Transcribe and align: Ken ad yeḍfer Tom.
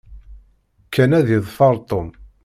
Ken 0.93 1.11
ad 1.19 1.27
yeḍfer 1.31 1.75
Tom. 1.89 2.07